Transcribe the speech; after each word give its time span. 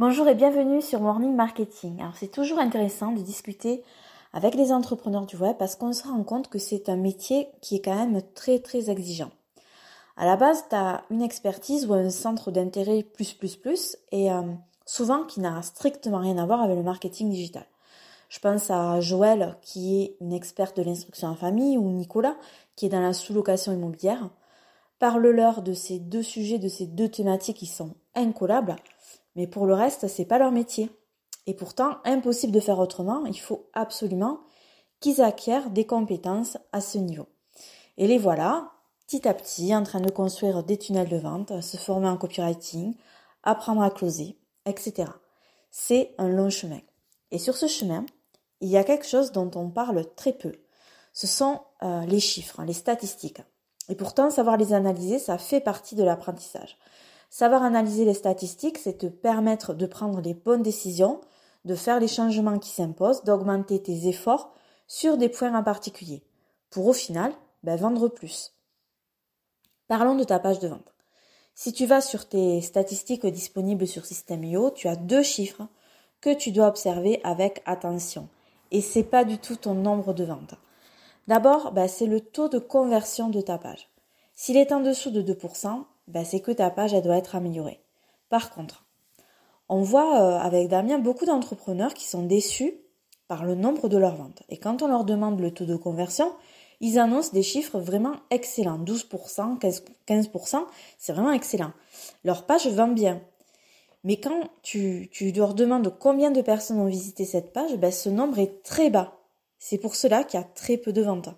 Bonjour 0.00 0.26
et 0.28 0.34
bienvenue 0.34 0.80
sur 0.80 0.98
Morning 1.00 1.34
Marketing. 1.34 2.00
Alors 2.00 2.16
c'est 2.16 2.32
toujours 2.32 2.58
intéressant 2.58 3.12
de 3.12 3.20
discuter 3.20 3.82
avec 4.32 4.54
les 4.54 4.72
entrepreneurs 4.72 5.26
du 5.26 5.36
web 5.36 5.56
parce 5.58 5.76
qu'on 5.76 5.92
se 5.92 6.04
rend 6.04 6.22
compte 6.22 6.48
que 6.48 6.58
c'est 6.58 6.88
un 6.88 6.96
métier 6.96 7.48
qui 7.60 7.76
est 7.76 7.82
quand 7.82 7.94
même 7.94 8.22
très 8.34 8.60
très 8.60 8.88
exigeant. 8.88 9.30
À 10.16 10.24
la 10.24 10.36
base, 10.36 10.64
tu 10.70 10.74
as 10.74 11.04
une 11.10 11.20
expertise 11.20 11.84
ou 11.84 11.92
un 11.92 12.08
centre 12.08 12.50
d'intérêt 12.50 13.02
plus 13.02 13.34
plus 13.34 13.56
plus 13.56 13.98
et 14.10 14.32
euh, 14.32 14.40
souvent 14.86 15.24
qui 15.24 15.40
n'a 15.40 15.60
strictement 15.60 16.20
rien 16.20 16.38
à 16.38 16.46
voir 16.46 16.62
avec 16.62 16.78
le 16.78 16.82
marketing 16.82 17.28
digital. 17.28 17.66
Je 18.30 18.38
pense 18.38 18.70
à 18.70 19.02
Joël 19.02 19.58
qui 19.60 20.00
est 20.00 20.16
une 20.22 20.32
experte 20.32 20.78
de 20.78 20.82
l'instruction 20.82 21.28
en 21.28 21.34
famille 21.34 21.76
ou 21.76 21.90
Nicolas 21.90 22.36
qui 22.74 22.86
est 22.86 22.88
dans 22.88 23.02
la 23.02 23.12
sous-location 23.12 23.74
immobilière. 23.74 24.30
Parle-leur 24.98 25.60
de 25.60 25.74
ces 25.74 25.98
deux 25.98 26.22
sujets, 26.22 26.58
de 26.58 26.68
ces 26.68 26.86
deux 26.86 27.10
thématiques 27.10 27.58
qui 27.58 27.66
sont 27.66 27.96
incollables 28.14 28.76
mais 29.36 29.46
pour 29.46 29.66
le 29.66 29.74
reste, 29.74 30.08
c'est 30.08 30.24
pas 30.24 30.38
leur 30.38 30.52
métier. 30.52 30.90
Et 31.46 31.54
pourtant, 31.54 31.98
impossible 32.04 32.52
de 32.52 32.60
faire 32.60 32.78
autrement, 32.78 33.24
il 33.26 33.38
faut 33.38 33.68
absolument 33.72 34.40
qu'ils 35.00 35.22
acquièrent 35.22 35.70
des 35.70 35.86
compétences 35.86 36.58
à 36.72 36.80
ce 36.80 36.98
niveau. 36.98 37.26
Et 37.96 38.06
les 38.06 38.18
voilà, 38.18 38.72
petit 39.06 39.26
à 39.26 39.34
petit, 39.34 39.74
en 39.74 39.82
train 39.82 40.00
de 40.00 40.10
construire 40.10 40.62
des 40.62 40.78
tunnels 40.78 41.08
de 41.08 41.16
vente, 41.16 41.60
se 41.62 41.76
former 41.76 42.08
en 42.08 42.16
copywriting, 42.16 42.94
apprendre 43.42 43.82
à 43.82 43.90
closer, 43.90 44.36
etc. 44.66 45.10
C'est 45.70 46.14
un 46.18 46.28
long 46.28 46.50
chemin. 46.50 46.80
Et 47.30 47.38
sur 47.38 47.56
ce 47.56 47.66
chemin, 47.66 48.04
il 48.60 48.68
y 48.68 48.76
a 48.76 48.84
quelque 48.84 49.06
chose 49.06 49.32
dont 49.32 49.50
on 49.54 49.70
parle 49.70 50.04
très 50.14 50.32
peu. 50.32 50.52
Ce 51.12 51.26
sont 51.26 51.60
euh, 51.82 52.04
les 52.06 52.20
chiffres, 52.20 52.62
les 52.62 52.72
statistiques. 52.72 53.42
Et 53.88 53.94
pourtant, 53.94 54.30
savoir 54.30 54.56
les 54.56 54.72
analyser, 54.72 55.18
ça 55.18 55.38
fait 55.38 55.60
partie 55.60 55.96
de 55.96 56.04
l'apprentissage. 56.04 56.78
Savoir 57.30 57.62
analyser 57.62 58.04
les 58.04 58.14
statistiques, 58.14 58.76
c'est 58.76 58.98
te 58.98 59.06
permettre 59.06 59.72
de 59.72 59.86
prendre 59.86 60.20
les 60.20 60.34
bonnes 60.34 60.64
décisions, 60.64 61.20
de 61.64 61.76
faire 61.76 62.00
les 62.00 62.08
changements 62.08 62.58
qui 62.58 62.70
s'imposent, 62.70 63.22
d'augmenter 63.22 63.80
tes 63.80 64.08
efforts 64.08 64.52
sur 64.88 65.16
des 65.16 65.28
points 65.28 65.54
en 65.54 65.62
particulier, 65.62 66.24
pour 66.70 66.88
au 66.88 66.92
final 66.92 67.32
ben, 67.62 67.76
vendre 67.76 68.08
plus. 68.08 68.52
Parlons 69.86 70.16
de 70.16 70.24
ta 70.24 70.40
page 70.40 70.58
de 70.58 70.66
vente. 70.68 70.92
Si 71.54 71.72
tu 71.72 71.86
vas 71.86 72.00
sur 72.00 72.28
tes 72.28 72.60
statistiques 72.62 73.26
disponibles 73.26 73.86
sur 73.86 74.06
System.io, 74.06 74.70
tu 74.70 74.88
as 74.88 74.96
deux 74.96 75.22
chiffres 75.22 75.66
que 76.20 76.34
tu 76.34 76.50
dois 76.50 76.66
observer 76.66 77.20
avec 77.22 77.62
attention. 77.64 78.28
Et 78.72 78.80
c'est 78.80 79.04
pas 79.04 79.24
du 79.24 79.38
tout 79.38 79.56
ton 79.56 79.74
nombre 79.74 80.14
de 80.14 80.24
ventes. 80.24 80.54
D'abord, 81.28 81.70
ben, 81.70 81.86
c'est 81.86 82.06
le 82.06 82.20
taux 82.20 82.48
de 82.48 82.58
conversion 82.58 83.28
de 83.28 83.40
ta 83.40 83.56
page. 83.56 83.88
S'il 84.34 84.56
est 84.56 84.72
en 84.72 84.80
dessous 84.80 85.10
de 85.10 85.22
2%, 85.22 85.84
bah, 86.10 86.24
c'est 86.24 86.40
que 86.40 86.52
ta 86.52 86.70
page, 86.70 86.92
doit 87.02 87.16
être 87.16 87.36
améliorée. 87.36 87.80
Par 88.28 88.50
contre, 88.50 88.86
on 89.68 89.82
voit 89.82 90.20
euh, 90.20 90.38
avec 90.38 90.68
Damien 90.68 90.98
beaucoup 90.98 91.26
d'entrepreneurs 91.26 91.94
qui 91.94 92.04
sont 92.04 92.24
déçus 92.24 92.74
par 93.28 93.44
le 93.44 93.54
nombre 93.54 93.88
de 93.88 93.96
leurs 93.96 94.16
ventes. 94.16 94.42
Et 94.48 94.58
quand 94.58 94.82
on 94.82 94.88
leur 94.88 95.04
demande 95.04 95.40
le 95.40 95.52
taux 95.52 95.64
de 95.64 95.76
conversion, 95.76 96.32
ils 96.80 96.98
annoncent 96.98 97.32
des 97.32 97.42
chiffres 97.42 97.78
vraiment 97.78 98.16
excellents. 98.30 98.78
12%, 98.78 99.60
15%, 100.08 100.64
c'est 100.98 101.12
vraiment 101.12 101.30
excellent. 101.30 101.72
Leur 102.24 102.46
page 102.46 102.66
vend 102.66 102.88
bien. 102.88 103.20
Mais 104.02 104.16
quand 104.16 104.48
tu, 104.62 105.10
leur 105.36 105.54
demandes 105.54 105.94
combien 105.98 106.30
de 106.30 106.40
personnes 106.40 106.80
ont 106.80 106.86
visité 106.86 107.24
cette 107.24 107.52
page, 107.52 107.76
ben 107.76 107.92
ce 107.92 108.08
nombre 108.08 108.38
est 108.38 108.62
très 108.62 108.88
bas. 108.90 109.18
C'est 109.58 109.78
pour 109.78 109.94
cela 109.94 110.24
qu'il 110.24 110.40
y 110.40 110.42
a 110.42 110.46
très 110.46 110.78
peu 110.78 110.92
de 110.92 111.02
ventes. 111.02 111.28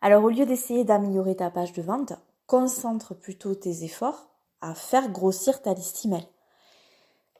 Alors 0.00 0.24
au 0.24 0.30
lieu 0.30 0.46
d'essayer 0.46 0.84
d'améliorer 0.84 1.36
ta 1.36 1.50
page 1.50 1.72
de 1.74 1.82
vente, 1.82 2.14
concentre 2.52 3.14
plutôt 3.14 3.54
tes 3.54 3.82
efforts 3.82 4.28
à 4.60 4.74
faire 4.74 5.08
grossir 5.08 5.62
ta 5.62 5.72
liste 5.72 6.04
email. 6.04 6.28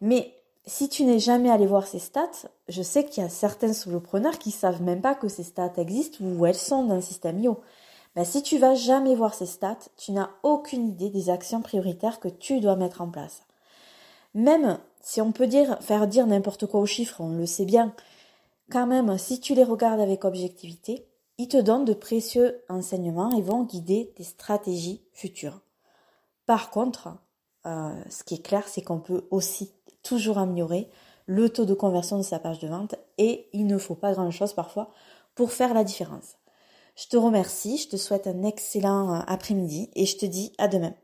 Mais 0.00 0.32
si 0.64 0.88
tu 0.88 1.04
n'es 1.04 1.18
jamais 1.18 1.50
allé 1.50 1.66
voir 1.66 1.86
ces 1.86 1.98
stats, 1.98 2.48
je 2.68 2.80
sais 2.80 3.04
qu'il 3.04 3.22
y 3.22 3.26
a 3.26 3.28
certains 3.28 3.74
solopreneurs 3.74 4.38
qui 4.38 4.50
savent 4.50 4.80
même 4.80 5.02
pas 5.02 5.14
que 5.14 5.28
ces 5.28 5.42
stats 5.42 5.74
existent 5.76 6.24
ou 6.24 6.46
elles 6.46 6.54
sont 6.54 6.84
dans 6.84 6.94
le 6.94 7.02
système 7.02 7.38
IO. 7.40 7.60
Ben, 8.16 8.24
si 8.24 8.42
tu 8.42 8.56
vas 8.56 8.74
jamais 8.74 9.14
voir 9.14 9.34
ces 9.34 9.44
stats, 9.44 9.90
tu 9.98 10.12
n'as 10.12 10.30
aucune 10.42 10.88
idée 10.88 11.10
des 11.10 11.28
actions 11.28 11.60
prioritaires 11.60 12.18
que 12.18 12.28
tu 12.28 12.60
dois 12.60 12.76
mettre 12.76 13.02
en 13.02 13.10
place. 13.10 13.42
Même 14.32 14.78
si 15.02 15.20
on 15.20 15.30
peut 15.32 15.46
dire, 15.46 15.76
faire 15.82 16.06
dire 16.06 16.26
n'importe 16.26 16.64
quoi 16.64 16.80
aux 16.80 16.86
chiffres, 16.86 17.20
on 17.20 17.36
le 17.36 17.44
sait 17.44 17.66
bien, 17.66 17.94
quand 18.70 18.86
même, 18.86 19.18
si 19.18 19.40
tu 19.40 19.54
les 19.54 19.64
regardes 19.64 20.00
avec 20.00 20.24
objectivité, 20.24 21.06
ils 21.42 21.48
te 21.48 21.56
donnent 21.56 21.84
de 21.84 21.92
précieux 21.92 22.62
enseignements 22.68 23.36
et 23.36 23.42
vont 23.42 23.64
guider 23.64 24.12
tes 24.14 24.22
stratégies 24.22 25.02
futures. 25.12 25.60
Par 26.46 26.70
contre, 26.70 27.16
euh, 27.66 28.00
ce 28.08 28.22
qui 28.22 28.34
est 28.34 28.46
clair, 28.46 28.68
c'est 28.68 28.80
qu'on 28.80 29.00
peut 29.00 29.26
aussi 29.32 29.72
toujours 30.04 30.38
améliorer 30.38 30.88
le 31.26 31.48
taux 31.48 31.64
de 31.64 31.74
conversion 31.74 32.16
de 32.16 32.22
sa 32.22 32.38
page 32.38 32.60
de 32.60 32.68
vente 32.68 32.94
et 33.18 33.48
il 33.52 33.66
ne 33.66 33.76
faut 33.76 33.96
pas 33.96 34.12
grand-chose 34.12 34.52
parfois 34.52 34.90
pour 35.34 35.50
faire 35.50 35.74
la 35.74 35.82
différence. 35.82 36.36
Je 36.94 37.08
te 37.08 37.16
remercie, 37.16 37.76
je 37.76 37.88
te 37.88 37.96
souhaite 37.96 38.28
un 38.28 38.44
excellent 38.44 39.12
euh, 39.12 39.20
après-midi 39.26 39.90
et 39.96 40.06
je 40.06 40.16
te 40.16 40.26
dis 40.26 40.52
à 40.58 40.68
demain. 40.68 40.94